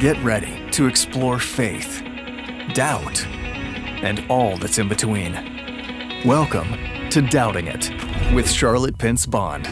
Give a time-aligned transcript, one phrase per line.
[0.00, 2.02] Get ready to explore faith,
[2.72, 5.34] doubt, and all that's in between.
[6.24, 7.90] Welcome to Doubting It
[8.32, 9.68] with Charlotte Pence Bond.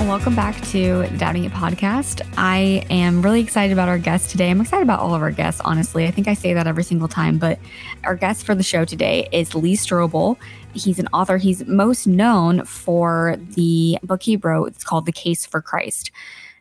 [0.00, 2.20] Welcome back to the Doubting It podcast.
[2.36, 4.50] I am really excited about our guest today.
[4.50, 6.06] I'm excited about all of our guests, honestly.
[6.06, 7.58] I think I say that every single time, but
[8.04, 10.36] our guest for the show today is Lee Strobel.
[10.74, 11.38] He's an author.
[11.38, 14.66] He's most known for the book he wrote.
[14.68, 16.10] It's called The Case for Christ.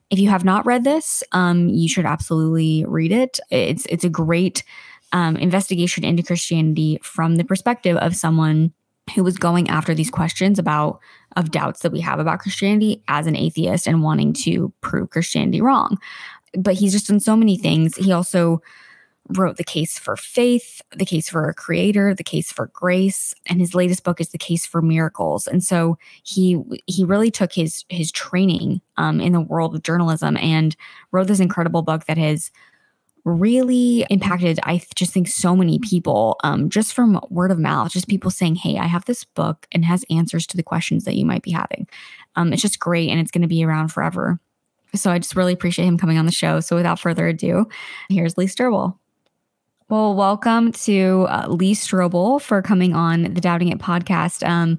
[0.09, 3.39] If you have not read this, um, you should absolutely read it.
[3.49, 4.63] It's it's a great
[5.11, 8.73] um, investigation into Christianity from the perspective of someone
[9.15, 10.99] who was going after these questions about
[11.35, 15.61] of doubts that we have about Christianity as an atheist and wanting to prove Christianity
[15.61, 15.97] wrong.
[16.57, 17.95] But he's just done so many things.
[17.97, 18.61] He also
[19.29, 23.59] wrote the case for faith, the case for a creator, the case for grace, and
[23.59, 25.47] his latest book is the case for miracles.
[25.47, 30.37] And so he he really took his his training um, in the world of journalism
[30.37, 30.75] and
[31.11, 32.51] wrote this incredible book that has
[33.25, 38.07] really impacted i just think so many people um, just from word of mouth just
[38.07, 41.25] people saying hey i have this book and has answers to the questions that you
[41.25, 41.87] might be having.
[42.35, 44.39] Um, it's just great and it's going to be around forever.
[44.95, 46.59] So i just really appreciate him coming on the show.
[46.59, 47.67] So without further ado
[48.09, 48.97] here's lee strobel.
[49.89, 54.47] Well welcome to uh, lee strobel for coming on the doubting it podcast.
[54.47, 54.77] Um,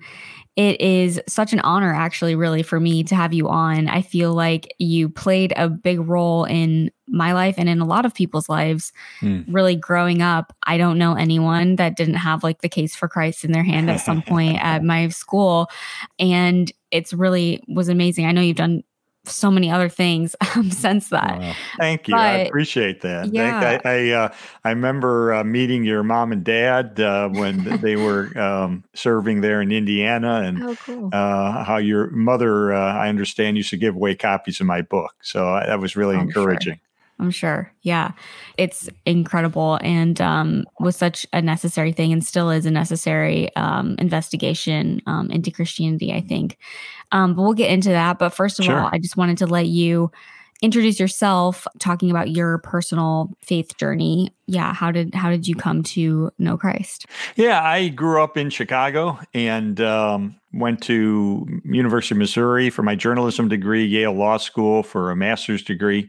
[0.56, 3.88] it is such an honor, actually, really, for me to have you on.
[3.88, 8.06] I feel like you played a big role in my life and in a lot
[8.06, 8.92] of people's lives.
[9.20, 9.44] Mm.
[9.48, 13.44] Really growing up, I don't know anyone that didn't have like the case for Christ
[13.44, 15.68] in their hand at some point at my school.
[16.20, 18.26] And it's really was amazing.
[18.26, 18.84] I know you've done
[19.26, 21.40] so many other things um, since that.
[21.40, 22.14] Uh, thank you.
[22.14, 23.32] But, I appreciate that.
[23.32, 23.80] Yeah.
[23.84, 28.36] I I, uh, I remember uh, meeting your mom and dad uh, when they were
[28.38, 31.10] um, serving there in Indiana, and oh, cool.
[31.12, 35.14] Uh, how your mother, uh, I understand, used to give away copies of my book.
[35.22, 36.74] So that was really encouraging.
[36.74, 36.80] Sure.
[37.20, 37.72] I'm sure.
[37.82, 38.12] Yeah.
[38.58, 43.94] It's incredible and um, was such a necessary thing and still is a necessary um,
[43.98, 46.58] investigation um, into Christianity, I think.
[47.12, 48.18] Um, but we'll get into that.
[48.18, 48.78] But first of sure.
[48.78, 50.10] all, I just wanted to let you
[50.62, 55.82] introduce yourself talking about your personal faith journey yeah how did how did you come
[55.82, 57.06] to know christ
[57.36, 62.94] yeah i grew up in chicago and um, went to university of missouri for my
[62.94, 66.08] journalism degree yale law school for a master's degree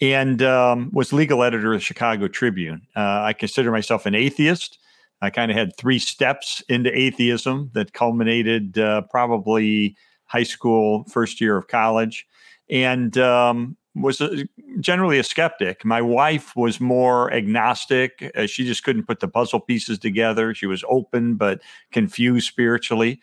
[0.00, 2.82] and um, was legal editor of the Chicago Tribune.
[2.96, 4.78] Uh, I consider myself an atheist.
[5.20, 11.40] I kind of had three steps into atheism that culminated uh, probably high school, first
[11.40, 12.26] year of college,
[12.70, 14.46] and um, was a,
[14.78, 15.84] generally a skeptic.
[15.84, 18.30] My wife was more agnostic.
[18.36, 20.54] Uh, she just couldn't put the puzzle pieces together.
[20.54, 23.20] She was open but confused spiritually.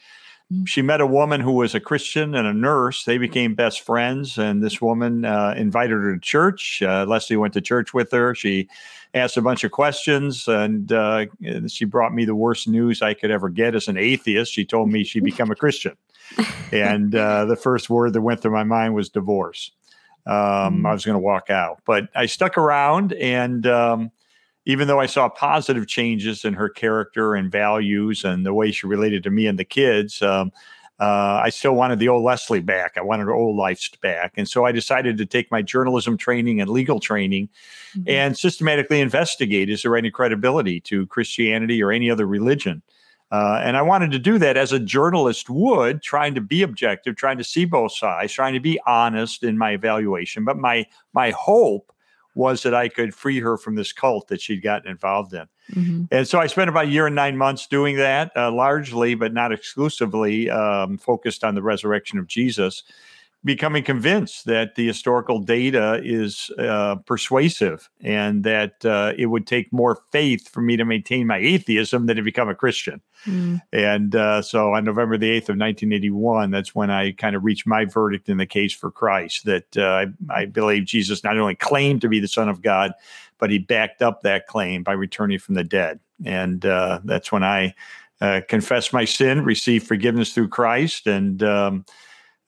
[0.51, 0.65] Mm.
[0.65, 3.03] she met a woman who was a Christian and a nurse.
[3.03, 6.81] They became best friends, and this woman uh, invited her to church.
[6.81, 8.33] Uh, Leslie went to church with her.
[8.33, 8.69] She
[9.13, 11.25] asked a bunch of questions, and uh,
[11.67, 14.53] she brought me the worst news I could ever get as an atheist.
[14.53, 15.97] She told me she'd become a Christian,
[16.71, 19.71] and uh, the first word that went through my mind was divorce.
[20.27, 20.87] Um, mm.
[20.87, 23.65] I was going to walk out, but I stuck around and.
[23.65, 24.11] Um,
[24.69, 28.85] even though I saw positive changes in her character and values and the way she
[28.85, 30.51] related to me and the kids, um,
[30.99, 32.97] uh, I still wanted the old Leslie back.
[32.97, 34.33] I wanted her old life back.
[34.35, 37.49] And so I decided to take my journalism training and legal training
[37.95, 38.09] mm-hmm.
[38.09, 42.81] and systematically investigate is there any credibility to Christianity or any other religion?
[43.31, 47.15] Uh, and I wanted to do that as a journalist would, trying to be objective,
[47.15, 50.45] trying to see both sides, trying to be honest in my evaluation.
[50.45, 51.91] But my my hope
[52.35, 55.47] was that I could free her from this cult that she'd gotten involved in.
[55.73, 56.03] Mm-hmm.
[56.11, 59.33] And so I spent about a year and nine months doing that, uh, largely, but
[59.33, 62.83] not exclusively, um, focused on the resurrection of Jesus
[63.43, 69.71] becoming convinced that the historical data is uh, persuasive and that uh, it would take
[69.71, 73.01] more faith for me to maintain my atheism than to become a Christian.
[73.25, 73.61] Mm.
[73.71, 77.67] And uh, so on November the 8th of 1981, that's when I kind of reached
[77.67, 81.55] my verdict in the case for Christ that uh, I, I believe Jesus not only
[81.55, 82.93] claimed to be the Son of God,
[83.37, 85.99] but he backed up that claim by returning from the dead.
[86.25, 87.75] And uh, that's when I
[88.19, 91.85] uh, confessed my sin, received forgiveness through Christ, and um,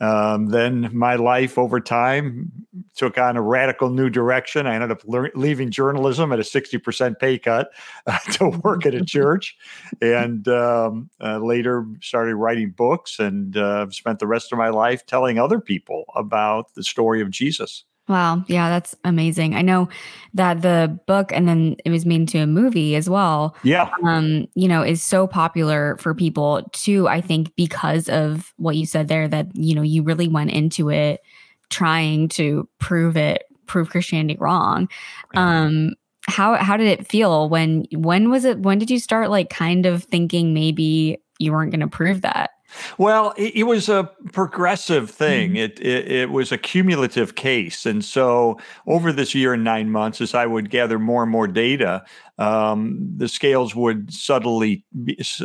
[0.01, 2.51] um, then my life over time
[2.95, 4.65] took on a radical new direction.
[4.65, 7.71] I ended up le- leaving journalism at a 60% pay cut
[8.07, 9.57] uh, to work at a church
[10.01, 15.05] and um, uh, later started writing books and uh, spent the rest of my life
[15.05, 17.83] telling other people about the story of Jesus.
[18.09, 18.43] Wow.
[18.47, 19.55] Yeah, that's amazing.
[19.55, 19.87] I know
[20.33, 23.55] that the book and then it was made into a movie as well.
[23.61, 23.87] Yeah.
[24.03, 28.87] Um, you know, is so popular for people too, I think, because of what you
[28.87, 31.21] said there, that, you know, you really went into it
[31.69, 34.89] trying to prove it, prove Christianity wrong.
[35.35, 35.93] Um,
[36.27, 39.85] how how did it feel when when was it when did you start like kind
[39.85, 42.51] of thinking maybe you weren't going to prove that?
[42.97, 45.51] Well, it, it, was a progressive thing.
[45.51, 45.57] Mm-hmm.
[45.57, 50.21] It, it, it was a cumulative case, and so over this year and nine months,
[50.21, 52.03] as I would gather more and more data,
[52.37, 54.83] um, the scales would subtly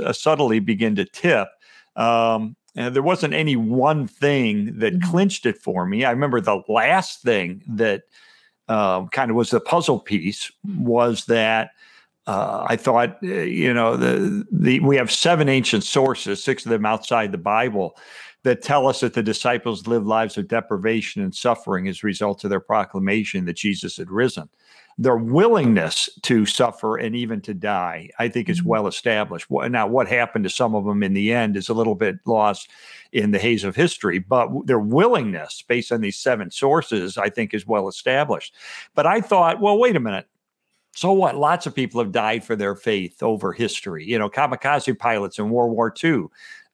[0.03, 1.49] uh, subtly begin to tip.
[1.97, 5.11] Um, and there wasn't any one thing that mm-hmm.
[5.11, 6.05] clinched it for me.
[6.05, 8.03] I remember the last thing that
[8.69, 11.71] uh, kind of was the puzzle piece was that
[12.27, 16.71] uh, I thought, uh, you know, the the we have seven ancient sources, six of
[16.71, 17.97] them outside the Bible,
[18.45, 22.45] that tell us that the disciples lived lives of deprivation and suffering as a result
[22.45, 24.49] of their proclamation that Jesus had risen.
[24.97, 28.69] Their willingness to suffer and even to die, I think, is mm-hmm.
[28.69, 29.51] well established.
[29.51, 32.71] Now, what happened to some of them in the end is a little bit lost
[33.13, 37.55] in the haze of history, but their willingness, based on these seven sources, I think,
[37.55, 38.55] is well established.
[38.95, 40.29] But I thought, well, wait a minute
[40.95, 41.37] so what?
[41.37, 44.05] Lots of people have died for their faith over history.
[44.05, 46.27] You know, kamikaze pilots in World War II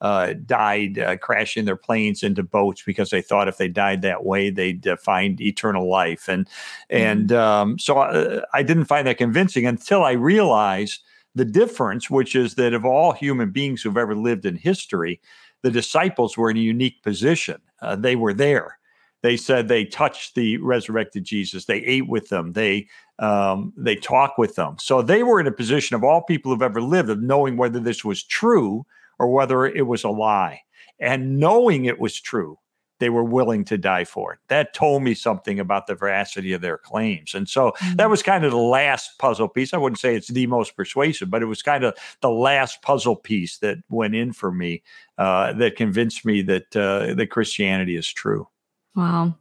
[0.02, 4.24] uh, died uh, crashing their planes into boats because they thought if they died that
[4.24, 6.28] way, they'd uh, find eternal life.
[6.28, 6.46] And
[6.90, 7.40] and mm-hmm.
[7.40, 11.02] um, so I, uh, I didn't find that convincing until I realized
[11.34, 15.20] the difference, which is that of all human beings who've ever lived in history,
[15.62, 17.60] the disciples were in a unique position.
[17.80, 18.79] Uh, they were there
[19.22, 21.64] they said they touched the resurrected Jesus.
[21.64, 22.52] They ate with them.
[22.52, 22.88] They
[23.18, 24.76] um, they talked with them.
[24.78, 27.78] So they were in a position of all people who've ever lived of knowing whether
[27.78, 28.86] this was true
[29.18, 30.62] or whether it was a lie.
[30.98, 32.58] And knowing it was true,
[32.98, 34.38] they were willing to die for it.
[34.48, 37.34] That told me something about the veracity of their claims.
[37.34, 37.96] And so mm-hmm.
[37.96, 39.74] that was kind of the last puzzle piece.
[39.74, 43.16] I wouldn't say it's the most persuasive, but it was kind of the last puzzle
[43.16, 44.82] piece that went in for me
[45.18, 48.46] uh, that convinced me that uh, that Christianity is true.
[48.94, 49.36] Wow.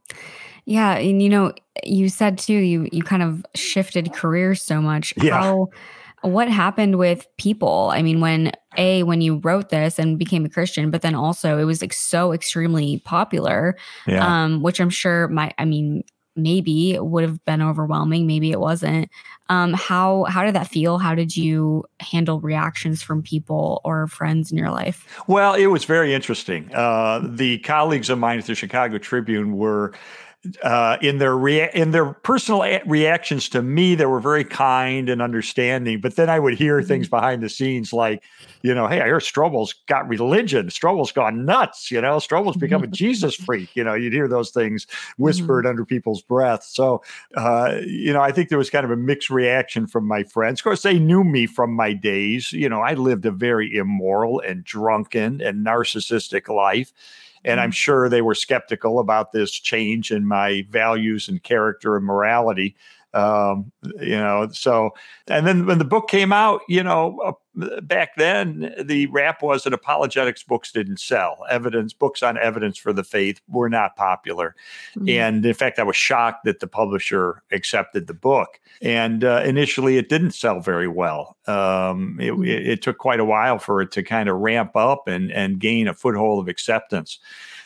[0.65, 1.53] Yeah, and you know,
[1.83, 5.13] you said too, you you kind of shifted careers so much.
[5.17, 5.41] Yeah.
[5.41, 5.69] How
[6.21, 7.91] what happened with people?
[7.93, 11.57] I mean, when a when you wrote this and became a Christian, but then also
[11.57, 13.75] it was like so extremely popular,
[14.05, 14.43] yeah.
[14.43, 16.03] um, which I'm sure my I mean
[16.41, 19.09] maybe it would have been overwhelming maybe it wasn't.
[19.49, 20.99] Um, how how did that feel?
[20.99, 25.07] How did you handle reactions from people or friends in your life?
[25.27, 26.73] Well it was very interesting.
[26.73, 29.93] Uh, the colleagues of mine at the chicago tribune were
[30.63, 35.09] uh, in their rea- in their personal a- reactions to me, they were very kind
[35.09, 35.99] and understanding.
[35.99, 37.17] But then I would hear things mm-hmm.
[37.17, 38.23] behind the scenes like,
[38.61, 40.67] you know, hey, I hear Strobel's got religion.
[40.67, 41.91] Strobel's gone nuts.
[41.91, 43.75] You know, Strobel's become a Jesus freak.
[43.75, 44.87] You know, you'd hear those things
[45.17, 45.71] whispered mm-hmm.
[45.71, 46.63] under people's breath.
[46.63, 47.03] So,
[47.35, 50.61] uh, you know, I think there was kind of a mixed reaction from my friends.
[50.61, 52.53] Of course, they knew me from my days.
[52.53, 56.93] You know, I lived a very immoral and drunken and narcissistic life.
[57.45, 57.73] And I'm mm-hmm.
[57.73, 62.75] sure they were skeptical about this change in my values and character and morality.
[63.13, 64.91] Um, you know, so,
[65.27, 67.39] and then when the book came out, you know,
[67.81, 71.45] back then the rap was that apologetics books didn't sell.
[71.49, 74.55] Evidence books on evidence for the faith were not popular.
[74.95, 75.09] Mm-hmm.
[75.09, 78.59] And in fact, I was shocked that the publisher accepted the book.
[78.81, 81.37] And uh, initially, it didn't sell very well.
[81.47, 82.43] Um, it, mm-hmm.
[82.45, 85.59] it, it took quite a while for it to kind of ramp up and, and
[85.59, 87.19] gain a foothold of acceptance.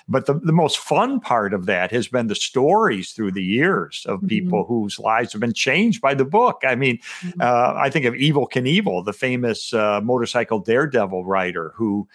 [0.07, 4.05] But the, the most fun part of that has been the stories through the years
[4.07, 4.73] of people mm-hmm.
[4.73, 6.61] whose lives have been changed by the book.
[6.65, 7.41] I mean, mm-hmm.
[7.41, 12.07] uh, I think of Evel Knievel, the famous uh, motorcycle daredevil writer who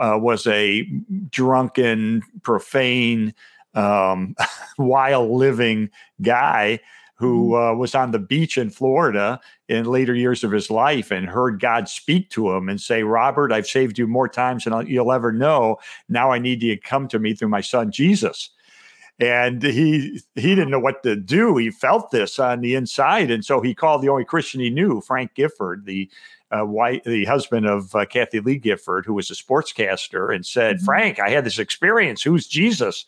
[0.00, 0.82] uh, was a
[1.30, 3.32] drunken, profane,
[3.74, 4.34] um,
[4.78, 5.90] wild living
[6.22, 6.80] guy
[7.16, 7.74] who mm-hmm.
[7.74, 11.60] uh, was on the beach in Florida in later years of his life and heard
[11.60, 15.32] God speak to him and say, Robert, I've saved you more times than you'll ever
[15.32, 15.78] know.
[16.08, 18.50] Now I need you to come to me through my son Jesus.
[19.18, 21.56] And he he didn't know what to do.
[21.56, 25.00] He felt this on the inside, and so he called the only Christian he knew,
[25.00, 26.10] Frank Gifford, the
[26.50, 30.76] uh, white, the husband of uh, Kathie Lee Gifford, who was a sportscaster, and said,
[30.76, 30.84] mm-hmm.
[30.84, 32.22] "Frank, I had this experience.
[32.22, 33.06] Who's Jesus?"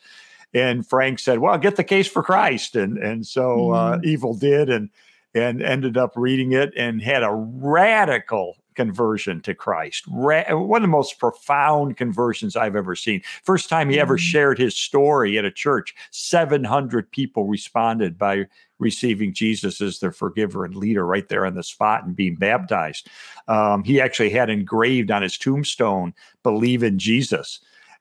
[0.54, 4.08] And Frank said, "Well, get the case for Christ." And and so uh, mm-hmm.
[4.08, 4.90] Evel did, and
[5.34, 10.04] and ended up reading it and had a radical conversion to Christ.
[10.08, 13.22] Ra- one of the most profound conversions I've ever seen.
[13.42, 14.22] First time he ever mm-hmm.
[14.22, 18.46] shared his story at a church, 700 people responded by
[18.78, 23.08] receiving Jesus as their forgiver and leader right there on the spot and being baptized.
[23.48, 26.14] Um, he actually had engraved on his tombstone,
[26.44, 27.58] believe in Jesus.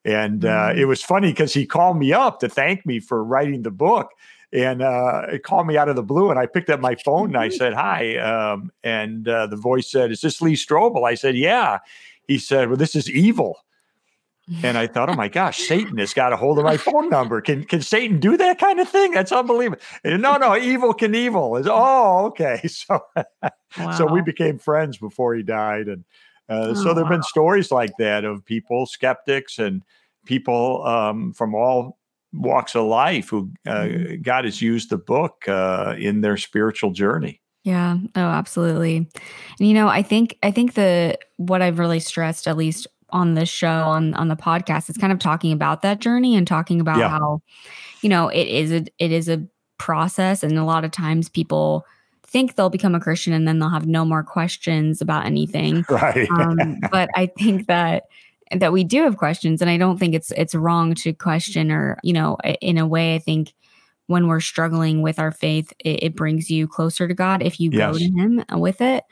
[0.08, 0.78] And uh, mm.
[0.78, 4.12] it was funny because he called me up to thank me for writing the book
[4.54, 6.30] and uh, it called me out of the blue.
[6.30, 9.92] And I picked up my phone and I said, "Hi," um, and uh, the voice
[9.92, 11.80] said, "Is this Lee Strobel?" I said, "Yeah."
[12.28, 13.60] He said, "Well, this is evil.
[14.64, 17.42] And I thought, oh my gosh, Satan has got a hold of my phone number.
[17.42, 19.12] Can can Satan do that kind of thing?
[19.12, 19.82] That's unbelievable.
[20.06, 22.62] And no, no, Evel Knievel is oh, okay.
[22.68, 23.02] So
[23.78, 23.92] wow.
[23.92, 25.90] so we became friends before he died.
[25.90, 26.06] And
[26.50, 29.84] uh, oh, so there have been stories like that of people, skeptics and
[30.25, 31.98] people um, from all
[32.34, 34.22] walks of life who uh, mm-hmm.
[34.22, 37.42] God has used the book uh, in their spiritual journey.
[37.63, 37.98] Yeah.
[38.16, 39.10] Oh, absolutely.
[39.60, 43.34] And you know, I think I think the what I've really stressed, at least on
[43.34, 46.80] this show on on the podcast is kind of talking about that journey and talking
[46.82, 47.10] about yeah.
[47.10, 47.42] how
[48.01, 49.46] you know it is a it is a
[49.77, 51.86] process and a lot of times people
[52.27, 56.29] think they'll become a christian and then they'll have no more questions about anything right
[56.31, 58.03] um, but i think that
[58.51, 61.98] that we do have questions and i don't think it's it's wrong to question or
[62.03, 63.53] you know in a way i think
[64.07, 67.69] when we're struggling with our faith it, it brings you closer to god if you
[67.72, 67.91] yes.
[67.91, 69.03] go to him with it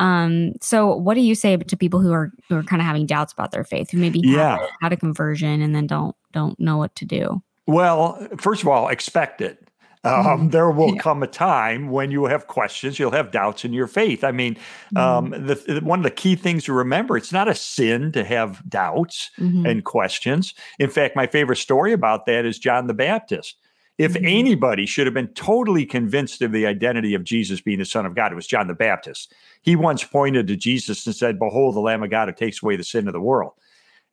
[0.00, 3.04] um, so what do you say to people who are who are kind of having
[3.04, 4.66] doubts about their faith, who maybe yeah.
[4.80, 7.42] had a conversion and then don't don't know what to do?
[7.66, 9.68] Well, first of all, expect it.
[10.02, 11.02] Um, there will yeah.
[11.02, 14.24] come a time when you have questions, you'll have doubts in your faith.
[14.24, 14.56] I mean,
[14.96, 15.46] um, mm-hmm.
[15.46, 19.30] the, one of the key things to remember it's not a sin to have doubts
[19.38, 19.66] mm-hmm.
[19.66, 20.54] and questions.
[20.78, 23.56] In fact, my favorite story about that is John the Baptist.
[23.98, 24.24] If mm-hmm.
[24.24, 28.14] anybody should have been totally convinced of the identity of Jesus being the Son of
[28.14, 29.34] God, it was John the Baptist.
[29.60, 32.76] He once pointed to Jesus and said, Behold, the Lamb of God who takes away
[32.76, 33.52] the sin of the world.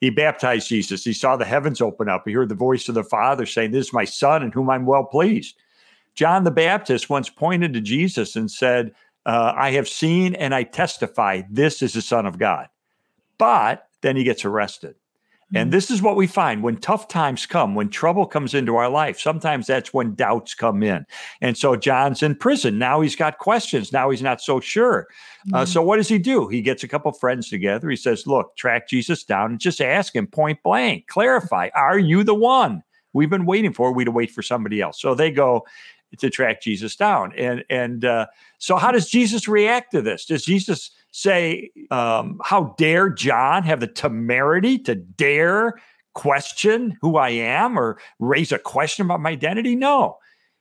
[0.02, 1.06] He baptized Jesus.
[1.06, 2.24] He saw the heavens open up.
[2.26, 4.86] He heard the voice of the Father saying, This is my Son in whom I'm
[4.86, 5.56] well pleased.
[6.18, 8.92] John the Baptist once pointed to Jesus and said,
[9.28, 12.68] uh, I have seen and I testify this is the Son of God.
[13.38, 14.96] But then he gets arrested.
[15.54, 15.72] And mm.
[15.72, 19.20] this is what we find when tough times come, when trouble comes into our life.
[19.20, 21.06] Sometimes that's when doubts come in.
[21.40, 22.80] And so John's in prison.
[22.80, 23.94] Now he's got questions.
[23.94, 25.08] Now he's not so sure.
[25.54, 26.48] Uh, so what does he do?
[26.48, 27.90] He gets a couple friends together.
[27.90, 32.24] He says, Look, track Jesus down and just ask him point blank, clarify, are you
[32.24, 32.84] the one
[33.14, 33.94] we've been waiting for?
[33.94, 35.00] We'd wait for somebody else.
[35.00, 35.66] So they go
[36.18, 37.34] to track Jesus down.
[37.38, 40.26] And and uh, so how does Jesus react to this?
[40.26, 45.80] Does Jesus say, um, How dare John have the temerity to dare
[46.14, 49.76] question who I am or raise a question about my identity?
[49.76, 50.18] No.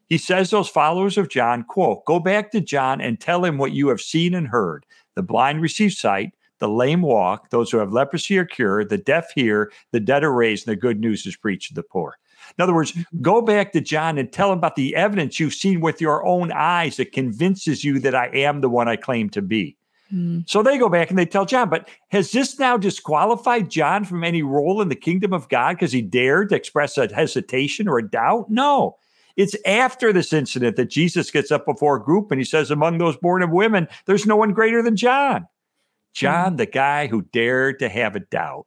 [0.09, 3.73] He says those followers of John, quote, go back to John and tell him what
[3.73, 4.87] you have seen and heard.
[5.17, 9.33] The blind receive sight, the lame walk, those who have leprosy are cured, the deaf
[9.35, 12.17] hear, the dead are raised, and the good news is preached to the poor.
[12.59, 13.23] In other words, mm-hmm.
[13.23, 16.53] go back to John and tell him about the evidence you've seen with your own
[16.53, 19.77] eyes that convinces you that I am the one I claim to be.
[20.13, 20.49] Mm.
[20.49, 24.23] So they go back and they tell John, but has this now disqualified John from
[24.23, 27.99] any role in the kingdom of God because he dared to express a hesitation or
[27.99, 28.49] a doubt?
[28.49, 28.97] No.
[29.37, 32.99] It's after this incident that Jesus gets up before a group and he says, Among
[32.99, 35.47] those born of women, there's no one greater than John.
[36.15, 36.57] John, mm.
[36.59, 38.67] the guy who dared to have a doubt.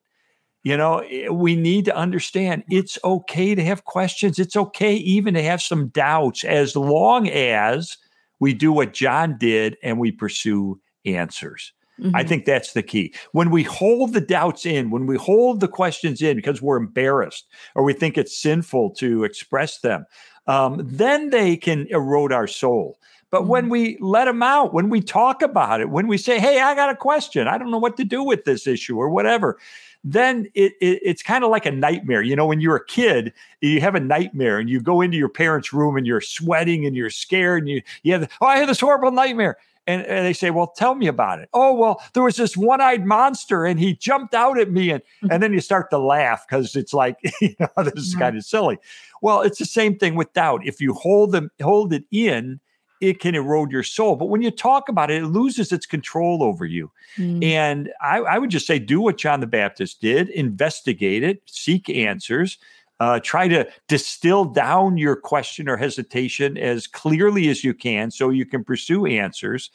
[0.63, 4.39] You know, we need to understand it's okay to have questions.
[4.39, 7.98] It's okay even to have some doubts as long as
[8.39, 11.74] we do what John did and we pursue answers.
[12.00, 12.16] Mm-hmm.
[12.16, 13.13] I think that's the key.
[13.32, 17.48] When we hold the doubts in, when we hold the questions in because we're embarrassed
[17.75, 20.06] or we think it's sinful to express them,
[20.48, 22.98] um, then they can erode our soul.
[23.32, 23.50] But mm-hmm.
[23.50, 26.74] when we let them out, when we talk about it, when we say, hey, I
[26.74, 29.60] got a question, I don't know what to do with this issue or whatever,
[30.03, 32.22] then it, it it's kind of like a nightmare.
[32.22, 35.29] You know, when you're a kid, you have a nightmare and you go into your
[35.29, 38.70] parents' room and you're sweating and you're scared and you, you have, oh, I had
[38.70, 39.58] this horrible nightmare.
[39.88, 43.08] And, and, they say, "Well, tell me about it." Oh, well, there was this one-eyed
[43.08, 45.32] monster, and he jumped out at me, and mm-hmm.
[45.32, 48.20] and then you start to laugh because it's like, you know, this is mm-hmm.
[48.20, 48.77] kind of silly.
[49.24, 50.62] Well, it's the same thing with doubt.
[50.63, 52.60] If you hold them, hold it in,
[53.01, 54.15] it can erode your soul.
[54.15, 56.91] But when you talk about it, it loses its control over you.
[57.18, 57.44] Mm.
[57.44, 61.89] And I, I, would just say, do what John the Baptist did: investigate it, seek
[61.89, 62.58] answers.
[63.00, 68.29] Uh, try to distill down your question or hesitation as clearly as you can so
[68.29, 69.72] you can pursue answers.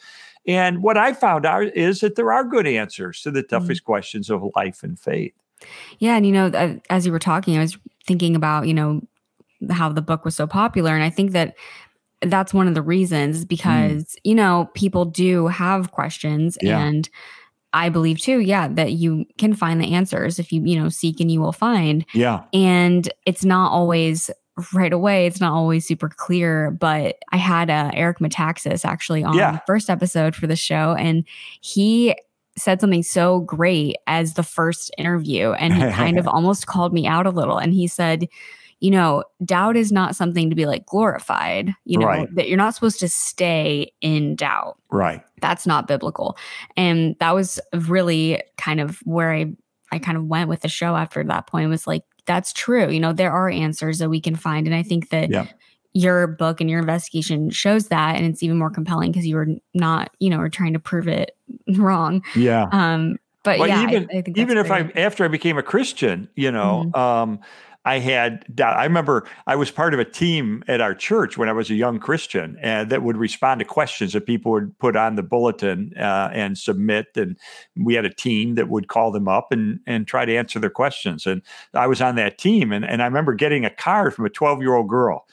[0.47, 3.49] And what I found out is that there are good answers to the mm.
[3.49, 3.87] toughest mm.
[3.87, 5.33] questions of life and faith.
[5.99, 6.17] Yeah.
[6.17, 9.01] And, you know, as you were talking, I was thinking about, you know,
[9.71, 10.95] how the book was so popular.
[10.95, 11.55] And I think that
[12.27, 13.49] that's one of the reasons mm.
[13.49, 14.17] because, mm.
[14.25, 16.81] you know, people do have questions yeah.
[16.81, 17.09] and,
[17.77, 21.19] I believe too, yeah, that you can find the answers if you, you know, seek
[21.19, 22.07] and you will find.
[22.15, 22.45] Yeah.
[22.53, 24.31] And it's not always
[24.73, 25.27] right away.
[25.27, 29.53] It's not always super clear, but I had uh, Eric Metaxas actually on yeah.
[29.53, 31.25] the first episode for the show, and
[31.61, 32.15] he
[32.57, 37.07] said something so great as the first interview, and he kind of almost called me
[37.07, 38.29] out a little, and he said,
[38.85, 42.35] you know, doubt is not something to be like glorified, you know, right.
[42.35, 44.77] that you're not supposed to stay in doubt.
[44.91, 45.23] Right.
[45.41, 46.37] That's not biblical.
[46.77, 49.55] And that was really kind of where I
[49.91, 52.91] I kind of went with the show after that point was like, that's true.
[52.91, 54.67] You know, there are answers that we can find.
[54.67, 55.47] And I think that Yeah.
[55.95, 58.17] your book and your investigation shows that.
[58.17, 61.09] And it's even more compelling because you were not, you know, were trying to prove
[61.09, 61.35] it
[61.79, 62.23] wrong.
[62.37, 62.67] Yeah.
[62.71, 65.63] Um, but Well, yeah, even I, I think even if I after I became a
[65.63, 66.99] Christian, you know, Mhm.
[66.99, 67.41] um,
[67.87, 68.45] I had.
[68.63, 71.75] I remember I was part of a team at our church when I was a
[71.75, 75.93] young Christian, and that would respond to questions that people would put on the bulletin
[75.99, 77.09] uh, and submit.
[77.15, 77.37] And
[77.77, 80.71] we had a team that would call them up and and try to answer their
[80.71, 81.27] questions.
[81.27, 81.43] And
[81.75, 84.63] I was on that team, and and I remember getting a card from a twelve
[84.63, 85.27] year old girl.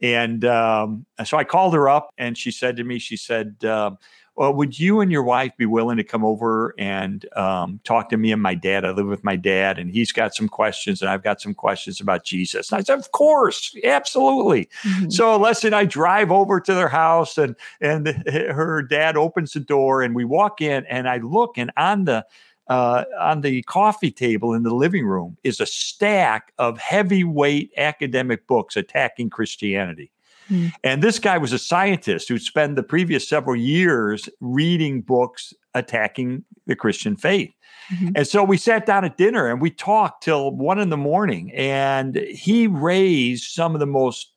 [0.00, 3.64] And um, so I called her up, and she said to me, she said.
[3.64, 3.98] Um,
[4.38, 8.16] well, would you and your wife be willing to come over and um, talk to
[8.16, 8.84] me and my dad?
[8.84, 12.00] I live with my dad, and he's got some questions, and I've got some questions
[12.00, 12.70] about Jesus.
[12.70, 14.68] And I said, Of course, absolutely.
[14.84, 15.12] Mhm.
[15.12, 19.60] So Leslie and I drive over to their house, and and her dad opens the
[19.60, 22.24] door, and we walk in, and I look, and on the
[22.68, 28.46] uh, on the coffee table in the living room is a stack of heavyweight academic
[28.46, 30.12] books attacking Christianity.
[30.48, 30.68] Hmm.
[30.82, 36.44] And this guy was a scientist who'd spent the previous several years reading books attacking
[36.66, 37.50] the Christian faith.
[37.92, 38.12] Mhm.
[38.16, 41.52] And so we sat down at dinner and we talked till one in the morning.
[41.54, 44.32] And he raised some of the most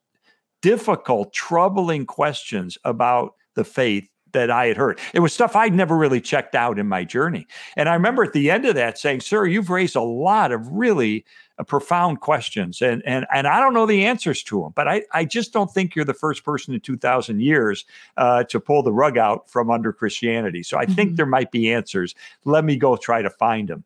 [0.62, 5.00] difficult, troubling questions about the faith that I had heard.
[5.14, 7.48] It was stuff I'd never really checked out in my journey.
[7.76, 10.66] And I remember at the end of that saying, Sir, you've raised a lot of
[10.68, 11.26] really
[11.68, 12.82] profound questions.
[12.82, 15.72] And, and, and I don't know the answers to them, but I, I just don't
[15.72, 17.86] think you're the first person in 2,000 years
[18.18, 20.64] uh, to pull the rug out from under Christianity.
[20.64, 21.16] So I think Mhm.
[21.18, 22.16] there might be answers.
[22.46, 23.84] Let me go try to find them.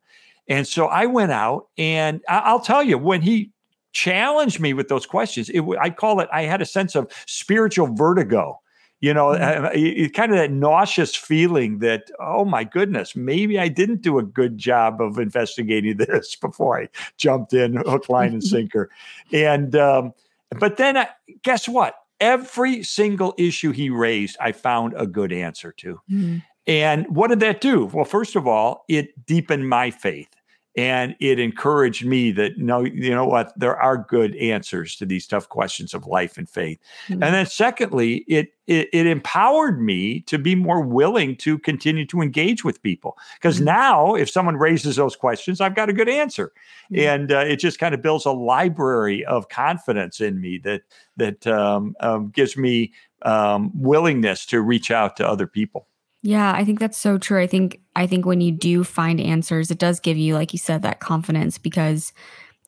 [0.48, 3.50] And so I went out, and I- I'll tell you, when he
[3.94, 7.88] challenged me with those questions, it, I call it, I had a sense of spiritual
[7.96, 8.60] vertigo.
[9.06, 10.06] You know, Mhm.
[10.06, 14.24] uh, kind of that nauseous feeling that, oh my goodness, maybe I didn't do a
[14.24, 18.90] good job of investigating this before I jumped in hook, line, and sinker.
[19.32, 20.14] And, um,
[20.60, 21.10] but then I,
[21.44, 21.94] guess what?
[22.20, 26.00] Every single issue he raised, I found a good answer to.
[26.10, 26.42] Mhm.
[26.66, 27.86] And what did that do?
[27.94, 30.30] Well, first of all, it deepened my faith
[30.78, 35.26] and it encouraged me that no, you know what, there are good answers to these
[35.26, 36.80] tough questions of life and faith.
[37.08, 37.14] Mhm.
[37.14, 42.22] And then secondly, it, it it empowered me to be more willing to continue to
[42.22, 43.66] engage with people because Mhm.
[43.66, 46.52] now if someone raises those questions, I've got a good answer,
[46.90, 47.14] Yeah.
[47.14, 50.82] and uh, it just kind of builds a library of confidence in me that
[51.18, 55.88] that um, um, gives me um, willingness to reach out to other people.
[56.28, 57.40] Yeah, I think that's so true.
[57.40, 60.60] I think I think when you do find answers, it does give you, like you
[60.60, 62.12] said, that confidence because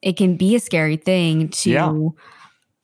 [0.04, 1.92] it can be a scary thing to Yeah.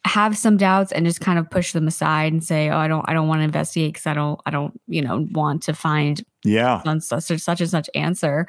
[0.05, 3.07] have some doubts and just kind of push them aside and say, "Oh, I don't,
[3.07, 6.23] I don't want to investigate because I don't, I don't, you know, want to find
[6.43, 6.81] Yeah.
[6.87, 8.47] on such such and such answer."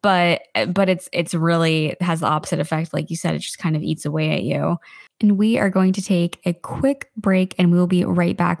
[0.00, 3.34] But eh, but it's it's really it has the opposite effect, like you said.
[3.34, 4.76] It just kind of eats away at you.
[5.20, 8.60] And we are going to take a quick break, and we will be right back.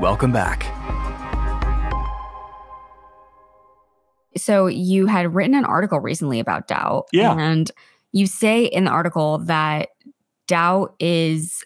[0.00, 0.66] Welcome back.
[4.34, 7.36] so you had written an article recently about doubt Yeah.
[7.38, 7.70] and
[8.12, 9.90] you say in the article that
[10.48, 11.62] doubt is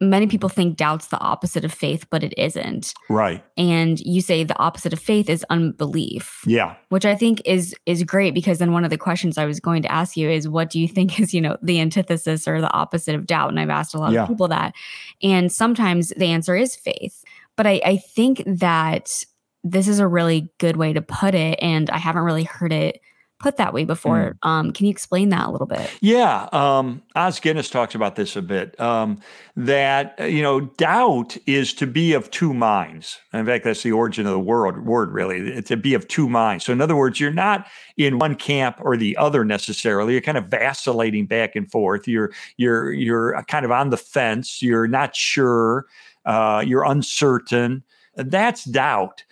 [0.00, 3.42] many people think doubt's the opposite of faith but it isn't Right.
[3.56, 6.74] and you say the opposite of faith is unbelief Yeah.
[6.88, 9.82] which i think is is great because then one of the questions i was going
[9.82, 12.72] to ask you is what do you think is you know the antithesis or the
[12.72, 14.22] opposite of doubt and i've asked a lot Yeah.
[14.22, 14.74] of people that
[15.22, 17.22] and sometimes the answer is faith
[17.58, 19.22] but i i think that
[19.62, 23.02] this is a really good way to put it and i haven't really heard it
[23.38, 27.40] put that way before um can you explain that a little bit Yeah, um, Os
[27.40, 28.78] Guinness talks about this a bit.
[28.80, 29.20] Um,
[29.56, 33.18] that uh, you know, doubt is to be of two minds.
[33.32, 34.86] In fact, that's the origin of the word.
[34.86, 36.64] Word really to be of two minds.
[36.64, 37.66] So, in other words, you're not
[37.96, 40.12] in one camp or the other necessarily.
[40.12, 42.06] You're kind of vacillating back and forth.
[42.06, 44.62] You're you're you're kind of on the fence.
[44.62, 45.86] You're not sure.
[46.28, 47.82] Uh, you're uncertain.
[48.14, 49.24] That's doubt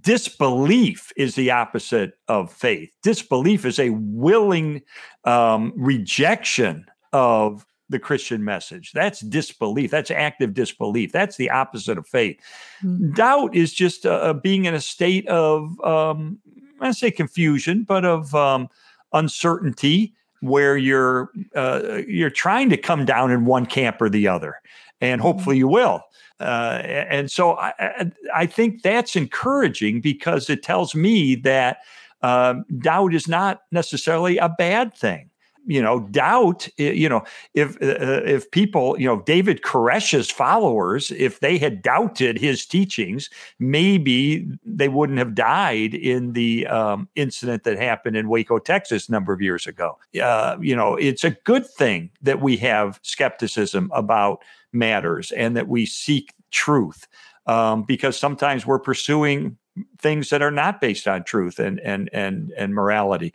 [0.00, 2.90] disbelief is the opposite of faith.
[3.02, 4.82] Disbelief is a willing
[5.24, 8.92] um, rejection of the Christian message.
[8.92, 9.90] That's disbelief.
[9.90, 11.12] That's active disbelief.
[11.12, 12.40] That's the opposite of faith.
[12.82, 13.14] Mhm.
[13.14, 16.38] Doubt is just uh, being in a state of um,
[16.80, 18.68] I say confusion, but of um,
[19.12, 24.60] uncertainty where you're uh, you're trying to come down in one camp or the other,
[25.00, 25.26] and mm-hmm.
[25.26, 26.02] hopefully you will.
[26.40, 31.78] Uh, and so I, I think that's encouraging because it tells me that
[32.22, 35.30] um, doubt is not necessarily a bad thing
[35.66, 37.22] you know doubt you know
[37.54, 43.30] if uh, if people you know david koresh's followers if they had doubted his teachings
[43.58, 49.12] maybe they wouldn't have died in the um, incident that happened in waco texas a
[49.12, 49.98] number of years ago.
[50.20, 55.68] Uh, you know it's a good thing that we have skepticism about matters and that
[55.68, 57.06] we seek truth
[57.46, 59.56] um, because sometimes we're pursuing
[59.98, 63.34] things that are not based on truth and and and and morality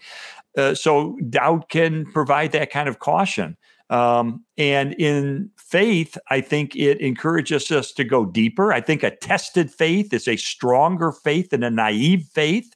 [0.57, 3.57] uh, so doubt can provide that kind of caution.
[3.89, 8.71] Um, and in faith, I think it encourages us to go deeper.
[8.71, 12.75] I think a tested faith is a stronger faith than a naive faith.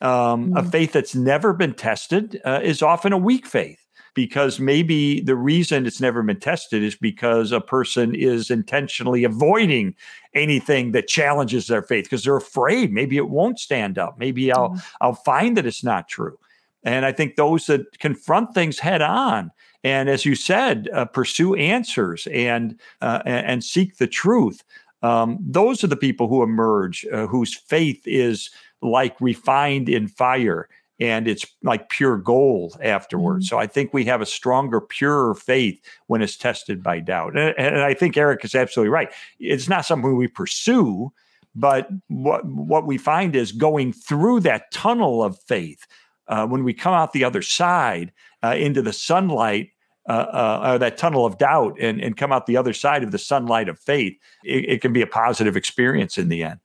[0.00, 0.56] Um, mm-hmm.
[0.58, 3.84] A faith that's never been tested uh, is often a weak faith
[4.26, 9.94] because maybe the reason it's never been tested is because a person is intentionally avoiding
[10.34, 14.70] anything that challenges their faith because they're afraid maybe it won't stand up maybe i'll
[14.70, 14.78] mm-hmm.
[15.00, 16.36] i'll find that it's not true
[16.84, 19.50] and I think those that confront things head on,
[19.84, 24.64] and as you said, uh, pursue answers and, uh, and seek the truth.
[25.02, 28.50] Um, those are the people who emerge, uh, whose faith is
[28.80, 30.68] like refined in fire,
[31.00, 33.46] and it's like pure gold afterwards.
[33.46, 33.54] Mm-hmm.
[33.54, 37.38] So I think we have a stronger, purer faith when it's tested by doubt.
[37.38, 39.08] And, and I think Eric is absolutely right.
[39.38, 41.12] It's not something we pursue,
[41.54, 45.86] but what what we find is going through that tunnel of faith
[46.28, 49.70] uh, when we come out the other side uh, into the sunlight,
[50.08, 53.10] uh, uh, or that tunnel of doubt, and, and come out the other side of
[53.10, 56.60] the sunlight of faith, it, it can be a positive experience in the end.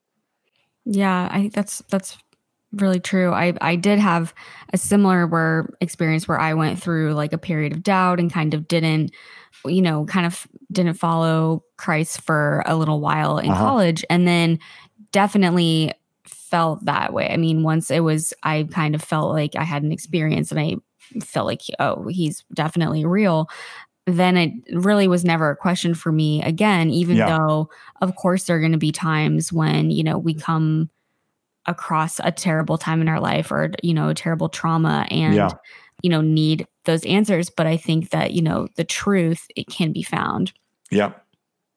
[0.85, 2.17] Yeah, I think that's that's
[2.73, 3.31] really true.
[3.31, 4.33] I I did have
[4.73, 8.53] a similar where experience where I went through like a period of doubt and kind
[8.53, 9.12] of didn't
[9.65, 13.59] you know, kind of didn't follow Christ for a little while in uh-huh.
[13.59, 14.59] college and then
[15.12, 15.93] definitely
[16.25, 17.29] felt that way.
[17.29, 20.59] I mean, once it was, I kind of felt like I had an experience and
[20.59, 20.75] I
[21.21, 23.49] felt like, oh, he's definitely real.
[24.05, 27.38] Then it really was never a question for me again, even yeah.
[27.38, 27.69] though,
[28.01, 30.89] of course, there are going to be times when, you know, we come
[31.65, 35.49] across a terrible time in our life or, you know, a terrible trauma and, yeah.
[36.02, 37.49] you know, need those answers.
[37.49, 40.54] But I think that, you know, the truth, it can be found.
[40.91, 41.13] Yeah.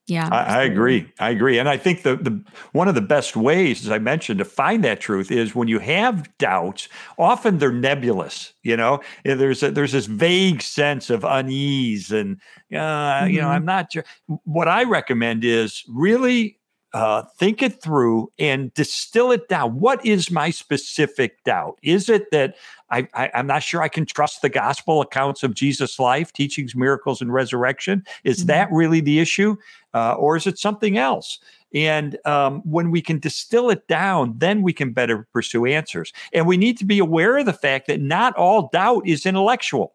[0.09, 1.13] Yeah, I, I, agree.
[1.19, 4.39] I agree, and I think the the one of the best ways, as I mentioned,
[4.39, 6.89] to find that truth is when you have doubts.
[7.19, 8.53] Often they're nebulous.
[8.63, 12.41] You know, there's a, there's this vague sense of unease, and
[12.73, 13.31] uh, mm-hmm.
[13.31, 13.67] you know, I'm mm-hmm.
[13.67, 14.05] not sure.
[14.45, 16.61] What I recommend is really
[16.97, 19.79] uh, think it through and distill it down.
[19.79, 21.79] What is my specific doubt?
[21.83, 22.57] Is it that
[22.89, 26.75] I, I, am not sure I can trust the gospel accounts of Jesus' life, teachings,
[26.75, 28.03] miracles, and resurrection?
[28.25, 28.47] Is mm-hmm.
[28.47, 29.57] that really the issue?
[29.93, 31.39] Uh, or is it something else?
[31.75, 36.15] And um, when we can distill it down, then we can better pursue answers.
[36.33, 39.93] And we need to be aware of the fact that not all doubt is intellectual.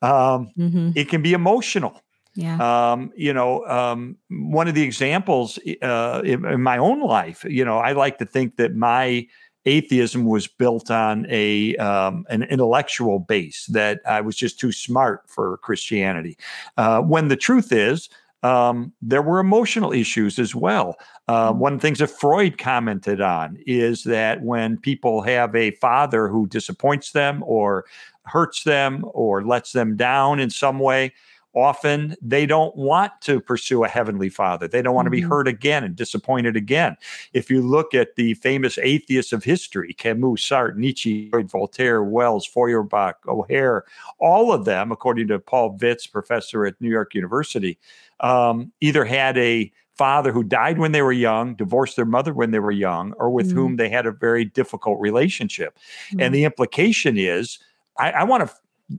[0.00, 0.90] Um, mm-hmm.
[0.94, 2.03] It can be emotional.
[2.34, 2.92] Yeah.
[2.92, 7.64] Um, you know, um, one of the examples uh, in, in, my own life, you
[7.64, 9.28] know, I like to think that my
[9.66, 15.22] atheism was built on a um, an intellectual base that I was just too smart
[15.28, 16.36] for Christianity.
[16.76, 18.08] Uh, when the truth is,
[18.42, 20.96] um, there were emotional issues as well.
[21.28, 21.58] Uh, mm-hmm.
[21.60, 26.28] one of the things that Freud commented on is that when people have a father
[26.28, 27.86] who disappoints them or
[28.24, 31.12] hurts them or lets them down in some way,
[31.54, 34.66] often they don't want to pursue a heavenly father.
[34.68, 35.14] They don't want mm-hmm.
[35.14, 36.96] to be hurt again and disappointed again.
[37.32, 43.16] If you look at the famous atheists of history, Camus, Sartre, Nietzsche, Voltaire, Wells, Feuerbach,
[43.26, 43.84] O'Hair,
[44.18, 47.78] all of them, according to Paul Vitz, professor at New York University,
[48.20, 52.50] um, either had a father who died when they were young, divorced their mother when
[52.50, 53.58] they were young, or with mm-hmm.
[53.58, 55.78] whom they had a very difficult relationship.
[56.08, 56.20] Mm-hmm.
[56.20, 57.58] And the implication is
[57.98, 58.54] I, I want to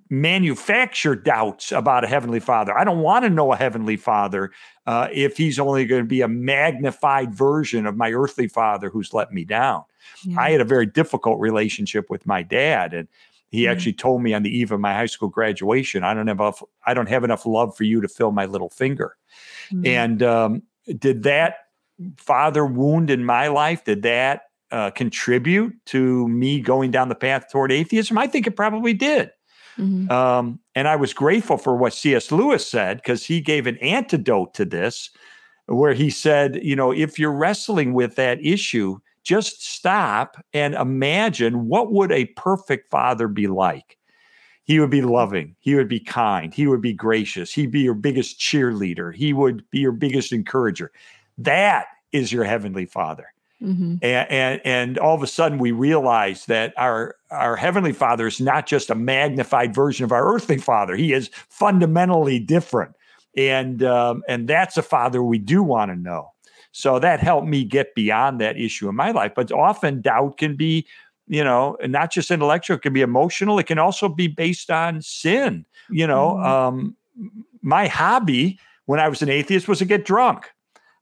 [0.09, 2.77] manufacture doubts about a heavenly father.
[2.77, 4.51] I don't want to know a heavenly father
[4.87, 9.13] uh, if he's only going to be a magnified version of my earthly father who's
[9.13, 9.83] let me down.
[10.23, 10.39] Yeah.
[10.39, 13.07] I had a very difficult relationship with my dad, and
[13.49, 13.71] he mm-hmm.
[13.71, 16.63] actually told me on the eve of my high school graduation, "I don't have enough.
[16.85, 19.15] I don't have enough love for you to fill my little finger."
[19.71, 19.85] Mm-hmm.
[19.85, 20.63] And um,
[20.97, 21.57] did that
[22.17, 23.83] father wound in my life?
[23.83, 28.17] Did that uh, contribute to me going down the path toward atheism?
[28.17, 29.31] I think it probably did.
[29.77, 30.11] Mm-hmm.
[30.11, 32.31] Um, and I was grateful for what C.S.
[32.31, 35.09] Lewis said because he gave an antidote to this,
[35.67, 41.67] where he said, you know, if you're wrestling with that issue, just stop and imagine
[41.67, 43.97] what would a perfect father be like?
[44.63, 45.55] He would be loving.
[45.59, 46.53] He would be kind.
[46.53, 47.53] He would be gracious.
[47.53, 49.13] He'd be your biggest cheerleader.
[49.13, 50.91] He would be your biggest encourager.
[51.37, 53.27] That is your heavenly father.
[53.63, 53.95] Mm-hmm.
[54.01, 58.41] And, and, and all of a sudden we realize that our our heavenly father is
[58.41, 60.95] not just a magnified version of our earthly father.
[60.95, 62.95] He is fundamentally different,
[63.37, 66.31] and um, and that's a father we do want to know.
[66.73, 69.31] So that helped me get beyond that issue in my life.
[69.33, 70.85] But often doubt can be,
[71.27, 73.57] you know, not just intellectual; it can be emotional.
[73.57, 75.65] It can also be based on sin.
[75.89, 76.45] You know, mm-hmm.
[76.45, 76.95] um,
[77.61, 80.51] my hobby when I was an atheist was to get drunk.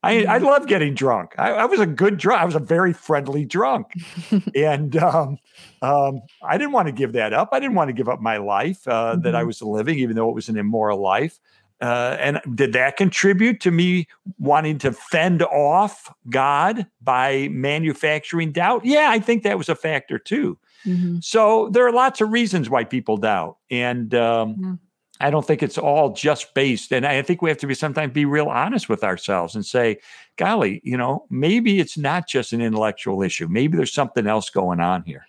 [0.03, 0.45] I, I mm-hmm.
[0.45, 1.33] love getting drunk.
[1.37, 2.41] I, I, was a good drunk.
[2.41, 3.87] I was a very friendly drunk,
[4.55, 5.37] and um,
[5.81, 7.49] um, I didn't want to give that up.
[7.53, 9.21] I didn't want to give up my life uh, mm-hmm.
[9.21, 9.47] that I mm-hmm.
[9.47, 11.39] was living, even though it was an immoral life.
[11.81, 18.85] Uh, and did that contribute to me wanting to fend off God by manufacturing doubt?
[18.85, 20.57] Yeah, I think that was a factor too.
[20.85, 21.17] Mm-hmm.
[21.21, 24.73] So there are lots of reasons why people doubt, and um, yeah.
[25.19, 26.91] I don't think it's all just based.
[26.91, 29.99] And I think we have to be sometimes be real honest with ourselves and say,
[30.37, 33.47] golly, you know, maybe it's not just an intellectual issue.
[33.47, 35.25] Maybe there's something else going on here.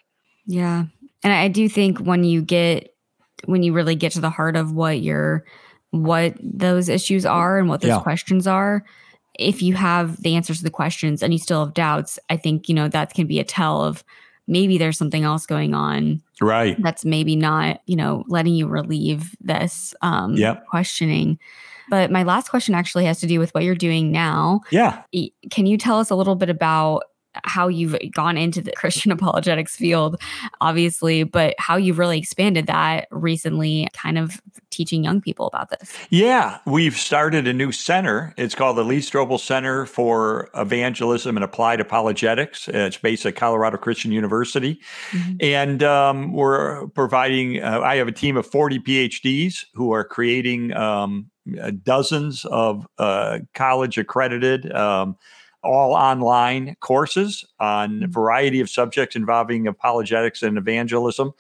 [0.46, 0.84] Yeah.
[1.22, 2.94] And I do think when you get,
[3.44, 5.44] when you really get to the heart of what your,
[5.90, 8.00] what those issues are and what those yeah.
[8.00, 8.84] questions are,
[9.38, 12.68] if you have the answers to the questions and you still have doubts, I think,
[12.68, 14.02] you know, that can be a tell of,
[14.46, 16.80] maybe there's something else going on right.
[16.82, 20.66] that's maybe not you know letting you relieve this um yep.
[20.66, 21.38] questioning.
[21.90, 24.62] But my last question actually has to do with what you're doing now.
[24.70, 25.02] Yeah.
[25.50, 27.04] Can you tell us a little bit about
[27.44, 30.20] how you've gone into the Christian apologetics field,
[30.60, 35.92] obviously, but how you've really expanded that recently, kind of teaching young people about this.
[36.10, 38.34] Yeah, we've started a new center.
[38.36, 42.68] It's called the Lee Strobel Center for Evangelism and Applied Apologetics.
[42.68, 44.80] It's based at Colorado Christian University.
[45.12, 45.36] Mm-hmm.
[45.40, 50.72] And um, we're providing, uh, I have a team of 40 PhDs who are creating
[50.74, 51.30] um,
[51.82, 54.72] dozens of uh, college accredited.
[54.72, 55.16] Um,
[55.64, 58.12] all online courses on a mm-hmm.
[58.12, 61.32] variety of subjects involving apologetics and evangelism.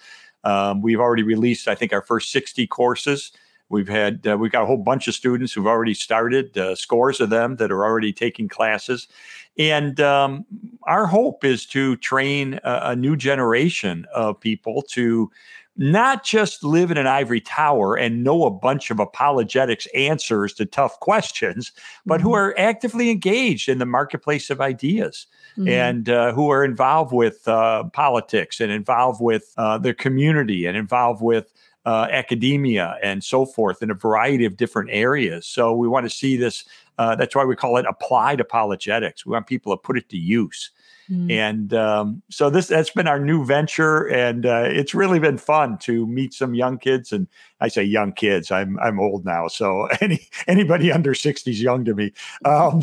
[0.44, 3.32] Um, we've already released, I think, our first 60 courses.
[3.70, 7.18] We've had uh, we've got a whole bunch of students who've already started, uh, scores
[7.18, 9.08] of them that are already taking classes,
[9.56, 10.44] and um,
[10.82, 15.30] our hope is to train a, a new generation of people to
[15.76, 20.64] not just live in an ivory tower and know a bunch of apologetics answers to
[20.64, 21.72] tough questions,
[22.06, 22.28] but mm-hmm.
[22.28, 25.26] who are actively engaged in the marketplace of ideas
[25.58, 25.68] mm-hmm.
[25.68, 30.76] and uh, who are involved with uh, politics and involved with uh, their community and
[30.76, 31.52] involved with
[31.86, 35.46] uh, academia and so forth in a variety of different areas.
[35.46, 36.64] So we want to see this.
[36.98, 39.26] Uh, that's why we call it applied apologetics.
[39.26, 40.70] We want people to put it to use.
[41.10, 41.30] Mm.
[41.30, 45.78] And um, so this that's been our new venture, and uh, it's really been fun
[45.78, 47.12] to meet some young kids.
[47.12, 47.28] And
[47.60, 51.84] I say young kids, I'm I'm old now, so any anybody under sixty is young
[51.84, 52.12] to me.
[52.44, 52.82] Um,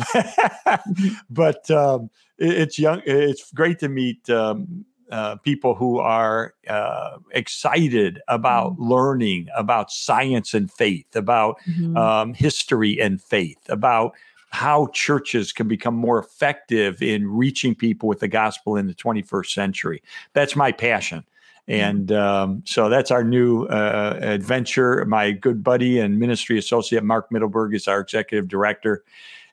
[1.30, 3.02] but um, it, it's young.
[3.04, 4.28] It's great to meet.
[4.30, 8.88] Um, uh, people who are uh, excited about mm-hmm.
[8.88, 11.94] learning about science and faith, about mm-hmm.
[11.98, 14.14] um, history and faith, about
[14.52, 19.50] how churches can become more effective in reaching people with the gospel in the 21st
[19.50, 20.02] century.
[20.34, 21.24] That's my passion.
[21.68, 21.72] Mm-hmm.
[21.72, 25.04] And um, so that's our new uh, adventure.
[25.06, 29.04] My good buddy and ministry associate, Mark Mittelberg, is our executive director.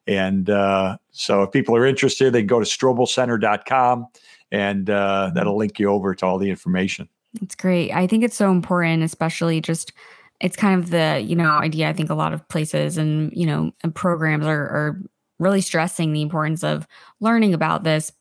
[0.05, 4.07] And uh, so if people are interested, they can go to strobelcenter.com
[4.51, 7.07] and uh, that'll link you over to all the information.
[7.41, 7.91] It's great.
[7.93, 9.93] I think it's so important, especially just
[10.41, 13.45] it's kind of the you know idea i think a lot of places and you
[13.45, 15.01] know and programs are, are
[15.39, 16.87] really stressing the importance of
[17.19, 18.11] learning about this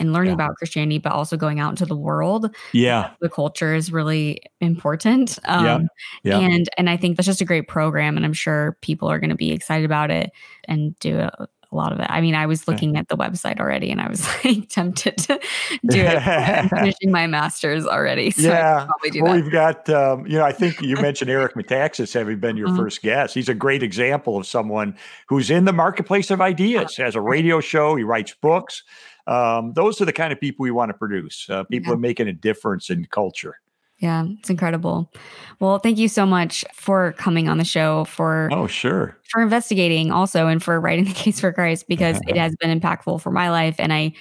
[0.00, 0.34] and learning yeah.
[0.34, 5.38] about christianity but also going out into the world yeah the culture is really important
[5.44, 5.78] um, yeah.
[6.24, 6.38] yeah.
[6.38, 9.30] and and i think that's just a great program and i'm sure people are going
[9.30, 10.30] to be excited about it
[10.64, 12.06] and do a, a lot of it.
[12.08, 15.40] I mean, I was looking at the website already and I was like tempted to
[15.86, 16.26] do it.
[16.26, 18.30] I'm finishing my master's already.
[18.30, 18.86] So yeah.
[19.20, 22.68] well, we've got, um, you know, I think you mentioned Eric Metaxas having been your
[22.68, 22.76] mm-hmm.
[22.76, 23.34] first guest.
[23.34, 24.96] He's a great example of someone
[25.28, 28.82] who's in the marketplace of ideas, has a radio show, he writes books.
[29.26, 31.48] Um, those are the kind of people we want to produce.
[31.50, 31.94] Uh, people yeah.
[31.94, 33.58] are making a difference in culture.
[33.98, 35.10] Yeah, it's incredible.
[35.58, 39.16] Well, thank you so much for coming on the show for Oh, sure.
[39.30, 43.20] for investigating also and for writing the case for Christ because it has been impactful
[43.22, 44.12] for my life and I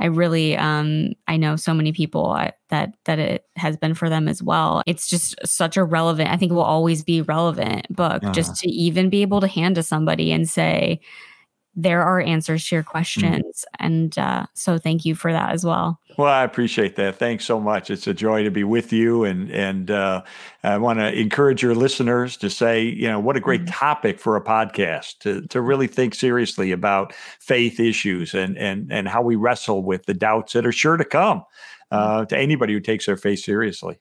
[0.00, 4.08] I really um I know so many people uh, that that it has been for
[4.08, 4.82] them as well.
[4.86, 8.32] It's just such a relevant I think it will always be relevant book uh-huh.
[8.32, 11.00] just to even be able to hand to somebody and say
[11.76, 13.42] there are answers to your questions.
[13.42, 13.84] Mm-hmm.
[13.84, 15.98] And uh, so thank you for that as well.
[16.16, 17.16] Well, I appreciate that.
[17.16, 17.90] Thanks so much.
[17.90, 20.22] It's a joy to be with you, and and uh,
[20.62, 23.72] I want to encourage your listeners to say, you know, what a great mm-hmm.
[23.72, 29.08] topic for a podcast to to really think seriously about faith issues and and and
[29.08, 31.44] how we wrestle with the doubts that are sure to come
[31.90, 32.26] uh, mm-hmm.
[32.26, 33.98] to anybody who takes their faith seriously.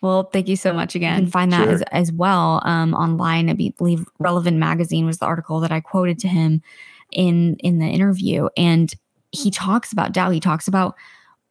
[0.00, 1.24] Well, thank you so much again.
[1.24, 1.72] You find that sure.
[1.72, 3.48] as, as well um, online.
[3.48, 6.62] I believe Relevant Magazine was the article that I quoted to him
[7.12, 8.92] in in the interview, and
[9.32, 10.32] he talks about doubt.
[10.32, 10.94] He talks about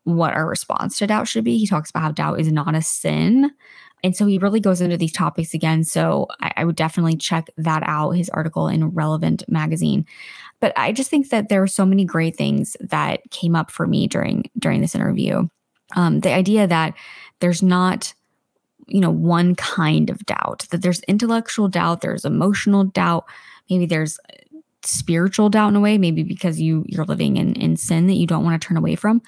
[0.03, 1.57] what our response to doubt should be.
[1.57, 3.51] He talks about how doubt is not a sin.
[4.03, 5.83] And so he really goes into these topics again.
[5.83, 10.05] So I, I, would definitely check that out, his article in Relevant Magazine.
[10.59, 13.87] But I just think that there are so many great things that came up for
[13.87, 15.47] me during during this interview.
[15.95, 16.93] Um, the idea that
[17.39, 18.13] there's not
[18.87, 23.25] you know one kind of doubt that there's intellectual doubt there's emotional doubt
[23.67, 24.19] maybe there's
[24.87, 28.27] spiritual doubt in a way maybe because you you're living in in sin that you
[28.27, 29.21] don't want to turn away from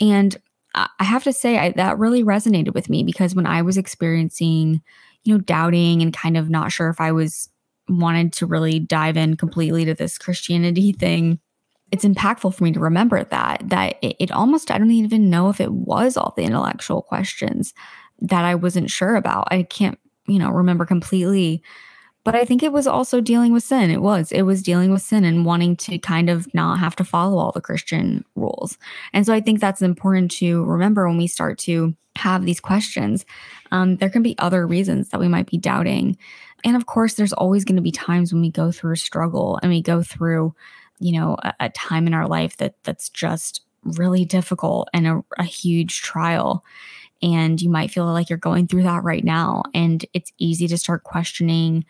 [0.00, 0.36] and
[0.74, 4.82] i have to say I, that really resonated with me because when i was experiencing
[5.24, 7.48] you know doubting and kind of not sure if i was
[7.88, 11.40] wanted to really dive in completely to this christianity thing
[11.90, 15.48] it's impactful for me to remember that that it, it almost i don't even know
[15.48, 17.74] if it was all the intellectual questions
[18.22, 19.48] that I wasn't sure about.
[19.50, 21.62] I can't, you know, remember completely.
[22.24, 23.90] But I think it was also dealing with sin.
[23.90, 24.30] It was.
[24.30, 27.50] It was dealing with sin and wanting to kind of not have to follow all
[27.50, 28.78] the Christian rules.
[29.12, 33.24] And so I think that's important to remember when we start to have these questions.
[33.72, 36.16] Um, there can be other reasons that we might be doubting.
[36.64, 39.58] And of course, there's always going to be times when we go through a struggle
[39.62, 40.54] and we go through,
[41.00, 45.24] you know, a, a time in our life that that's just really difficult and a,
[45.38, 46.64] a huge trial
[47.20, 50.78] and you might feel like you're going through that right now and it's easy to
[50.78, 51.84] start questioning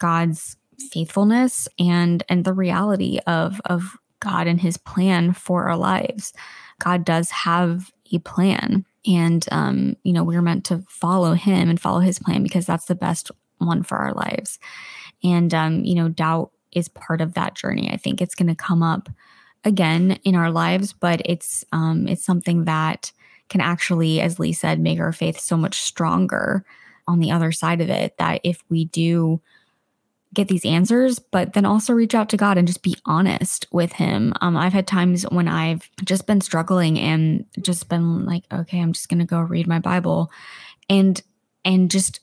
[0.00, 0.56] God's
[0.92, 6.32] faithfulness and and the reality of of God and his plan for our lives.
[6.78, 11.80] God does have a plan and um you know we're meant to follow him and
[11.80, 14.58] follow his plan because that's the best one for our lives.
[15.22, 17.90] And um you know doubt is part of that journey.
[17.92, 19.08] I think it's going to come up
[19.64, 23.12] again in our lives, but it's um it's something that
[23.48, 26.64] can actually, as Lee said, make our faith so much stronger
[27.08, 28.16] on the other side of it.
[28.18, 29.42] That if we do
[30.32, 33.92] get these answers, but then also reach out to God and just be honest with
[33.92, 34.32] Him.
[34.40, 38.92] Um, I've had times when I've just been struggling and just been like, okay, I'm
[38.92, 40.30] just gonna go read my Bible,
[40.88, 41.20] and
[41.64, 42.20] and just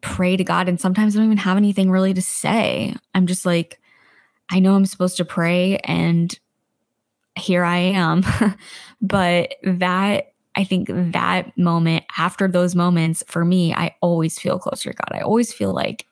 [0.00, 0.68] pray to God.
[0.68, 2.94] And sometimes I don't even have anything really to say.
[3.14, 3.80] I'm just like,
[4.50, 6.36] I know I'm supposed to pray, and
[7.36, 8.24] here I am.
[9.00, 14.90] but that I think that moment, after those moments, for me, I always feel closer
[14.90, 15.16] to God.
[15.16, 16.06] I always feel like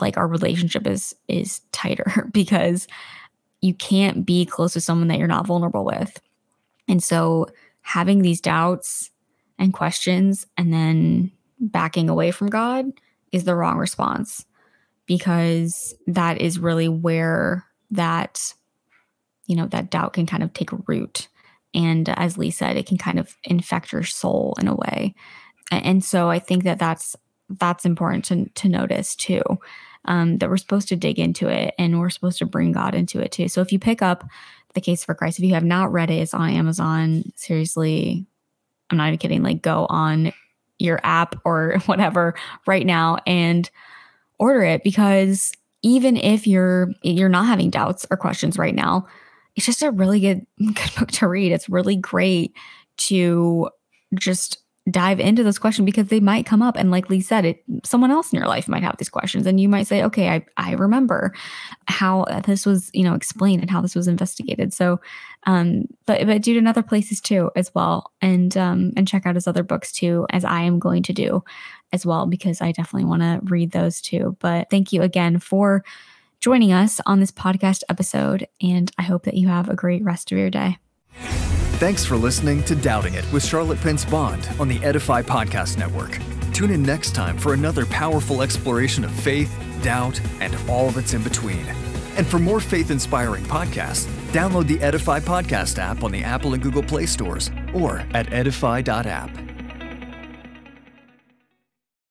[0.00, 2.86] like our relationship is is tighter because
[3.60, 6.20] you can't be close to someone that you're not vulnerable with.
[6.88, 7.46] And so
[7.82, 9.10] having these doubts
[9.58, 12.86] and questions and then backing away from God
[13.30, 14.44] is the wrong response
[15.06, 18.54] because that is really where that
[19.46, 21.28] you know that doubt can kind of take root
[21.74, 25.14] and as lee said it can kind of infect your soul in a way
[25.70, 27.16] and so i think that that's
[27.58, 29.42] that's important to, to notice too
[30.06, 33.20] um, that we're supposed to dig into it and we're supposed to bring god into
[33.20, 33.48] it too.
[33.48, 34.24] So if you pick up
[34.74, 37.24] the case for christ if you have not read it it's on amazon.
[37.36, 38.26] Seriously
[38.90, 39.42] i'm not even kidding.
[39.42, 40.32] Like go on
[40.78, 42.34] your app or whatever
[42.66, 43.70] right now and
[44.38, 49.06] order it because even if you're you're not having doubts or questions right now
[49.56, 51.52] it's just a really good good book to read.
[51.52, 52.54] It's really great
[52.98, 53.68] to
[54.14, 54.58] just
[54.90, 58.10] dive into those questions because they might come up and like lee said it someone
[58.10, 60.72] else in your life might have these questions and you might say okay i, I
[60.72, 61.32] remember
[61.86, 65.00] how this was you know explained and how this was investigated so
[65.46, 69.24] um but but do it in other places too as well and um and check
[69.24, 71.44] out his other books too as i am going to do
[71.92, 75.84] as well because i definitely want to read those too but thank you again for
[76.42, 80.32] joining us on this podcast episode, and I hope that you have a great rest
[80.32, 80.76] of your day.
[81.82, 86.16] Thanks for listening to Doubting It with Charlotte Pence Bond on the Edify Podcast Network.
[86.54, 89.52] Tune in next time for another powerful exploration of faith,
[89.82, 91.66] doubt, and all that's in between.
[92.16, 96.62] And for more faith inspiring podcasts, download the Edify Podcast app on the Apple and
[96.62, 99.51] Google Play stores or at edify.app.